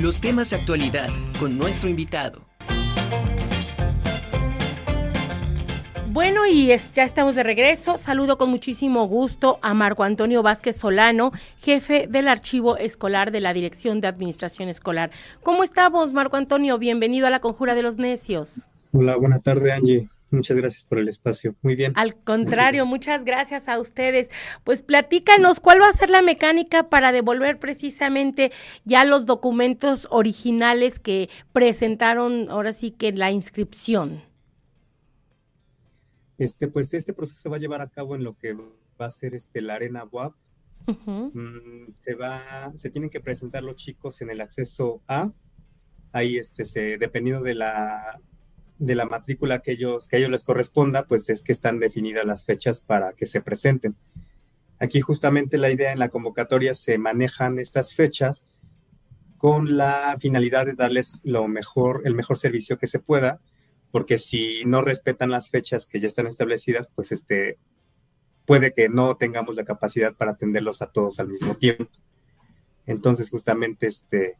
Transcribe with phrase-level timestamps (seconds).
[0.00, 1.08] los temas de actualidad
[1.38, 2.42] con nuestro invitado.
[6.08, 7.98] Bueno, y ya estamos de regreso.
[7.98, 11.30] Saludo con muchísimo gusto a Marco Antonio Vázquez Solano,
[11.60, 15.10] jefe del archivo escolar de la Dirección de Administración Escolar.
[15.42, 16.78] ¿Cómo estamos, Marco Antonio?
[16.78, 18.68] Bienvenido a la Conjura de los Necios.
[18.98, 20.06] Hola, buena tarde, Angie.
[20.30, 21.54] Muchas gracias por el espacio.
[21.60, 21.92] Muy bien.
[21.96, 24.30] Al contrario, muchas gracias a ustedes.
[24.64, 28.52] Pues platícanos, ¿cuál va a ser la mecánica para devolver precisamente
[28.86, 34.22] ya los documentos originales que presentaron ahora sí que la inscripción?
[36.38, 39.10] Este, pues este proceso se va a llevar a cabo en lo que va a
[39.10, 40.32] ser este, la arena WAP.
[40.86, 45.30] Mm, se va, se tienen que presentar los chicos en el acceso A.
[46.12, 48.22] Ahí, este, se, dependiendo de la,
[48.78, 52.44] de la matrícula que ellos, que ellos les corresponda, pues es que están definidas las
[52.44, 53.96] fechas para que se presenten.
[54.78, 58.46] Aquí justamente la idea en la convocatoria se manejan estas fechas
[59.38, 63.40] con la finalidad de darles lo mejor, el mejor servicio que se pueda
[63.96, 67.58] porque si no respetan las fechas que ya están establecidas, pues este,
[68.44, 71.88] puede que no tengamos la capacidad para atenderlos a todos al mismo tiempo.
[72.84, 74.36] Entonces, justamente, este,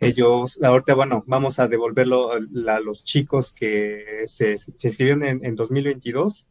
[0.00, 5.56] ellos, ahorita, bueno, vamos a devolverlo a, los chicos que se, se inscribieron en, en,
[5.56, 6.48] 2022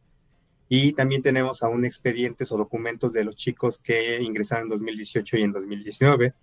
[0.68, 5.42] y también tenemos aún expedientes o documentos de los chicos que ingresaron en 2018 y
[5.42, 6.34] en 2019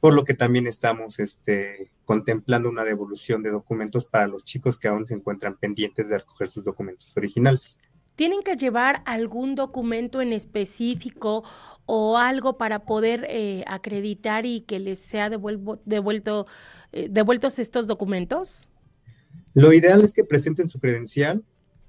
[0.00, 4.88] por lo que también estamos este, contemplando una devolución de documentos para los chicos que
[4.88, 7.80] aún se encuentran pendientes de recoger sus documentos originales.
[8.20, 11.42] ¿Tienen que llevar algún documento en específico
[11.86, 16.46] o algo para poder eh, acreditar y que les sea devuelto,
[16.92, 18.68] eh, devueltos estos documentos?
[19.54, 21.42] Lo ideal es que presenten su credencial,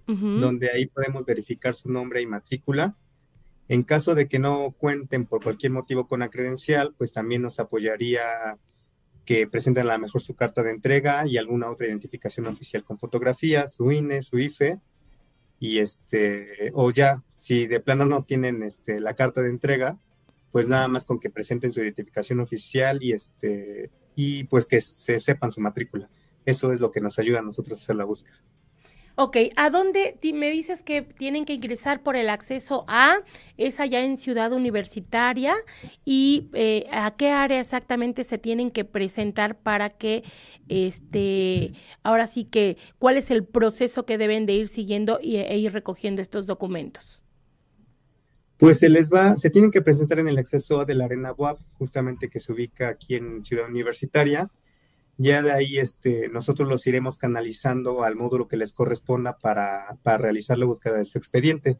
[0.07, 2.95] donde ahí podemos verificar su nombre y matrícula
[3.67, 7.59] en caso de que no cuenten por cualquier motivo con la credencial, pues también nos
[7.59, 8.57] apoyaría
[9.25, 12.97] que presenten a lo mejor su carta de entrega y alguna otra identificación oficial con
[12.97, 14.79] fotografía, su INE, su IFE,
[15.61, 19.99] y este, o ya, si de plano no tienen este, la carta de entrega,
[20.51, 25.19] pues nada más con que presenten su identificación oficial y este, y pues que se
[25.19, 26.09] sepan su matrícula.
[26.47, 28.41] Eso es lo que nos ayuda a nosotros a hacer la búsqueda.
[29.23, 33.17] Ok, ¿a dónde me dices que tienen que ingresar por el acceso A?
[33.55, 35.53] Es allá en Ciudad Universitaria.
[36.03, 40.23] ¿Y eh, a qué área exactamente se tienen que presentar para que,
[40.69, 45.55] este, ahora sí que, cuál es el proceso que deben de ir siguiendo y, e
[45.55, 47.23] ir recogiendo estos documentos?
[48.57, 51.31] Pues se les va, se tienen que presentar en el acceso A de la Arena
[51.31, 54.49] WAP, justamente que se ubica aquí en Ciudad Universitaria
[55.21, 60.57] ya de ahí este, nosotros los iremos canalizando al módulo que les corresponda para, realizar
[60.57, 61.77] la búsqueda de su expediente.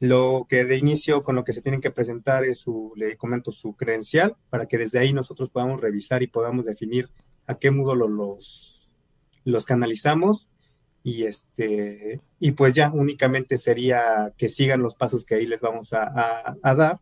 [0.00, 3.50] Lo que de inicio con lo que se tienen que presentar es su, le comento,
[3.50, 7.10] su credencial, para que desde ahí nosotros podamos revisar y podamos definir
[7.48, 8.94] a qué módulo los,
[9.44, 10.48] los canalizamos.
[11.02, 15.92] Y este, y pues ya únicamente sería que sigan los pasos que ahí les vamos
[15.94, 17.00] a, dar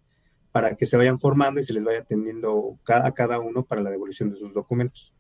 [0.53, 3.91] para que se vayan formando y se les vaya atendiendo a cada uno para la
[3.91, 5.15] devolución de sus documentos.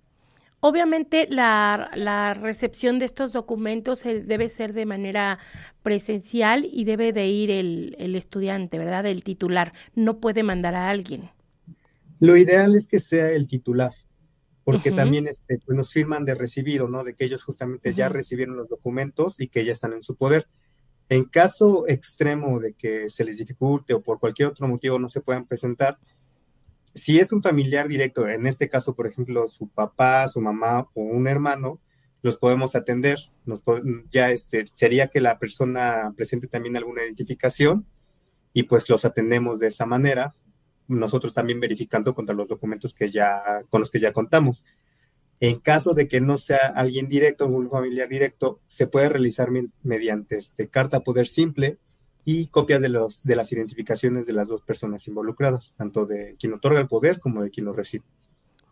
[0.69, 5.38] Obviamente la, recepción de estos documentos debe ser de manera
[5.84, 9.06] presencial y debe de ir el, estudiante, ¿verdad?
[9.06, 9.75] El titular.
[9.94, 11.31] No puede mandar a alguien.
[12.19, 13.93] Lo ideal es que sea el titular,
[14.65, 17.05] porque también este, pues, nos firman de recibido, ¿no?
[17.05, 20.49] De que ellos justamente ya recibieron los documentos y que ya están en su poder.
[21.09, 25.21] En caso extremo de que se les dificulte o por cualquier otro motivo no se
[25.21, 25.97] puedan presentar,
[26.97, 31.03] si es un familiar directo, en este caso, por ejemplo, su papá, su mamá o
[31.03, 31.79] un hermano,
[32.23, 33.19] los podemos atender.
[34.11, 37.87] Ya este, sería que la persona presente también alguna identificación
[38.55, 40.35] y pues los atendemos de esa manera,
[40.89, 44.65] nosotros también verificando contra los documentos que ya, con los que ya contamos.
[45.39, 49.51] En caso de que no sea alguien directo, un familiar directo, se puede realizar
[49.83, 51.77] mediante este, carta poder simple
[52.28, 56.53] y copias de, los, de las identificaciones de las dos personas involucradas, tanto de quien
[56.53, 58.04] otorga el poder como de quien lo recibe.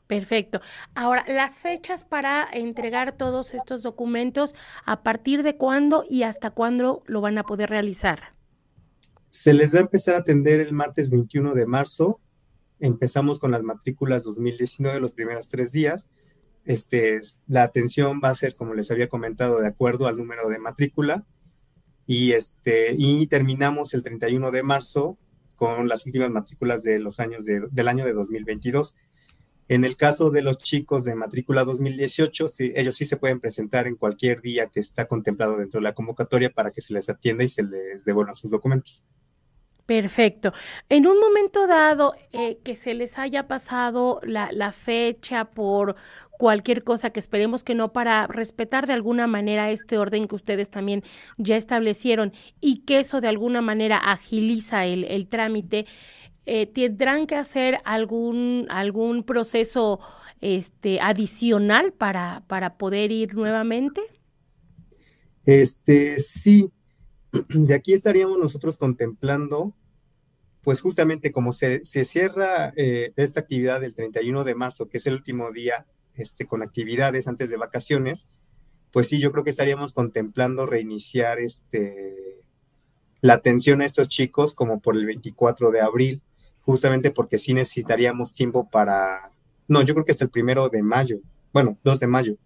[0.09, 0.61] Perfecto.
[0.97, 7.05] Ahora, las fechas para entregar todos estos documentos, ¿a partir de cuándo y hasta cuándo
[7.07, 8.35] lo van a poder realizar?
[9.29, 12.21] Se les va a empezar a atender el martes 21 de marzo.
[12.81, 16.11] Empezamos con las matrículas 2019 los primeros tres días.
[16.65, 20.59] Este, la atención va a ser, como les había comentado, de acuerdo al número de
[20.59, 21.25] matrícula
[22.07, 25.19] y, este, y terminamos el 31 de marzo
[25.57, 28.97] con las últimas matrículas de los años del año de 2022.
[29.69, 33.87] En el caso de los chicos de matrícula 2018, sí, ellos sí se pueden presentar
[33.87, 37.45] en cualquier día que está contemplado dentro de la convocatoria para que se les atienda
[37.45, 39.05] y se les devuelvan sus documentos.
[39.87, 40.53] Perfecto.
[40.89, 45.97] En un momento dado eh, que se les haya pasado la, fecha por
[46.39, 50.71] cualquier cosa que esperemos que no para respetar de alguna manera este orden que ustedes
[50.71, 51.03] también
[51.37, 55.85] ya establecieron y que eso de alguna manera agiliza el, el trámite,
[56.47, 60.01] eh, tendrán que hacer algún, algún proceso
[60.41, 64.01] este, adicional para, para poder ir nuevamente.
[65.45, 66.71] Este, sí,
[67.49, 69.75] de aquí estaríamos nosotros contemplando,
[70.63, 75.07] pues justamente como se, se cierra eh, esta actividad del 31 de marzo, que es
[75.07, 75.87] el último día
[76.17, 78.29] este, con actividades antes de vacaciones,
[78.93, 82.41] pues sí, yo creo que estaríamos contemplando reiniciar este,
[83.21, 86.23] la atención a estos chicos como por el 24 de abril,
[86.63, 89.33] justamente porque sí necesitaríamos tiempo para,
[89.67, 91.19] no, yo creo que hasta el primero de mayo,
[91.53, 92.37] bueno, 2 de mayo,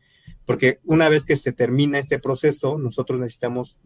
[0.49, 3.79] porque una vez que se termina este proceso, nosotros necesitamos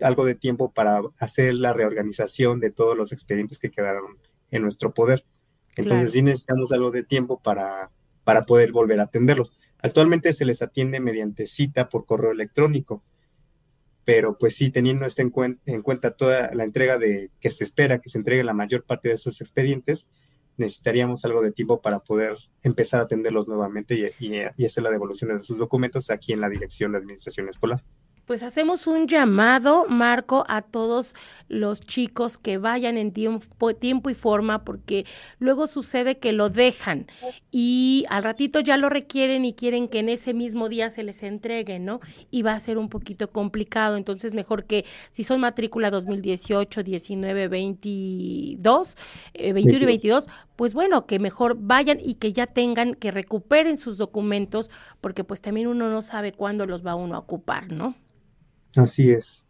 [0.00, 4.16] algo de tiempo para hacer la reorganización de todos los expedientes que quedaron
[4.50, 5.26] en nuestro poder.
[5.76, 7.90] Entonces sí necesitamos algo de tiempo para,
[8.24, 9.58] para poder volver a atenderlos.
[9.82, 13.04] Actualmente se les atiende mediante cita por correo electrónico,
[14.06, 17.98] pero pues sí, teniendo esto en, en cuenta toda la entrega de que se espera
[17.98, 20.08] que se entregue la mayor parte de esos expedientes,
[20.56, 25.44] necesitaríamos algo de tiempo para poder empezar a atenderlos nuevamente y, hacer la devolución de
[25.44, 27.82] sus documentos aquí en la Dirección de Administración Escolar
[28.26, 31.14] pues hacemos un llamado, Marco, a todos
[31.48, 35.06] los chicos que vayan en tiempo, tiempo, y forma, porque
[35.38, 37.06] luego sucede que lo dejan
[37.52, 41.22] y al ratito ya lo requieren y quieren que en ese mismo día se les
[41.22, 42.00] entregue, ¿no?
[42.30, 47.48] Y va a ser un poquito complicado, entonces mejor que si son matrícula 2018, 19,
[47.48, 48.96] 22,
[49.34, 50.26] 21 y 22,
[50.56, 54.70] pues bueno, que mejor vayan y que ya tengan, que recuperen sus documentos,
[55.00, 57.94] porque pues también uno no sabe cuándo los va uno a ocupar, ¿no?
[58.74, 59.46] Así es.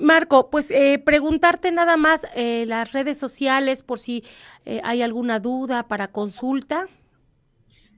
[0.00, 4.24] Marco, pues eh, preguntarte nada más eh, las redes sociales por si
[4.64, 6.88] eh, hay alguna duda para consulta.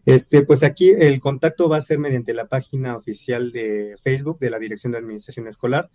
[0.04, 4.50] Este, pues aquí el contacto va a ser mediante la página oficial de Facebook de
[4.50, 5.90] la Dirección de Administración Escolar.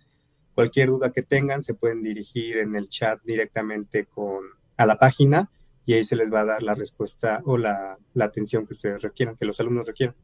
[0.54, 4.44] Cualquier duda que tengan se pueden dirigir en el chat directamente con
[4.78, 5.50] a la página
[5.84, 9.02] y ahí se les va a dar la respuesta o la, la atención que ustedes
[9.02, 10.14] requieran, que los alumnos requieran.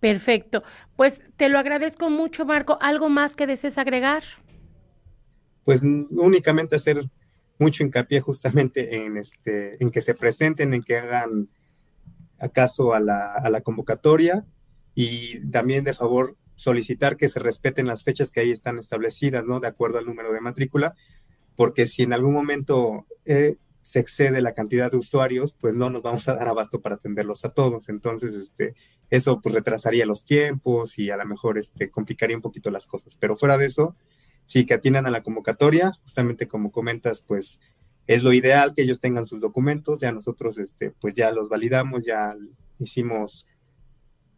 [0.00, 0.62] Perfecto.
[0.94, 2.78] Pues te lo agradezco mucho, Marco.
[2.80, 4.22] ¿Algo más que desees agregar?
[5.64, 7.08] Pues únicamente hacer
[7.58, 11.48] mucho hincapié justamente en este, en que se presenten, en que hagan
[12.38, 14.44] acaso a la, a la convocatoria
[14.94, 19.60] y también de favor solicitar que se respeten las fechas que ahí están establecidas, ¿no?
[19.60, 20.94] De acuerdo al número de matrícula,
[21.54, 26.02] porque si en algún momento eh, se excede la cantidad de usuarios, pues no nos
[26.02, 27.88] vamos a dar abasto para atenderlos a todos.
[27.88, 28.74] Entonces, este,
[29.10, 33.14] eso pues retrasaría los tiempos y a lo mejor este, complicaría un poquito las cosas.
[33.14, 33.94] Pero fuera de eso,
[34.44, 37.60] sí que atiendan a la convocatoria, justamente como comentas, pues
[38.08, 42.04] es lo ideal que ellos tengan sus documentos, ya nosotros este, pues ya los validamos,
[42.04, 42.34] ya
[42.80, 43.46] hicimos,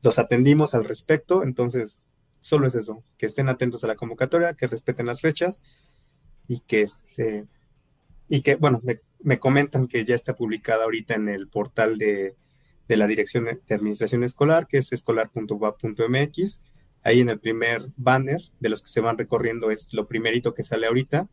[0.02, 2.02] los atendimos al respecto, entonces
[2.40, 5.62] solo es eso, que estén atentos a la convocatoria, que respeten las fechas
[6.48, 7.46] y que este
[8.28, 8.82] y que, bueno,
[9.20, 12.36] me, comentan que ya está publicada ahorita en el portal de,
[12.88, 16.64] la Dirección de Administración Escolar, que es escolar.gov.mx.
[17.02, 20.64] Ahí en el primer banner de los que se van recorriendo es lo primerito que
[20.64, 21.28] sale ahorita.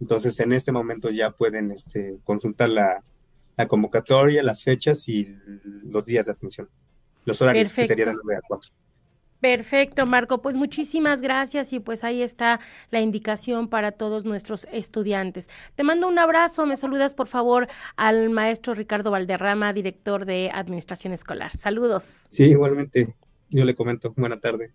[0.00, 3.04] Entonces, en este momento ya pueden este, consultar la,
[3.68, 5.36] convocatoria, las fechas y
[5.84, 6.68] los días de atención.
[7.24, 8.70] Los horarios que serían de 9 a 4.
[9.42, 10.40] Perfecto, Marco.
[10.40, 12.60] Pues muchísimas gracias y pues ahí está
[12.92, 15.50] la indicación para todos nuestros estudiantes.
[15.74, 16.64] Te mando un abrazo.
[16.64, 21.50] Me saludas, por favor, al maestro Ricardo Valderrama, director de Administración Escolar.
[21.50, 22.22] Saludos.
[22.30, 23.16] Sí, igualmente.
[23.50, 24.14] Yo le comento.
[24.16, 24.74] Buena tarde.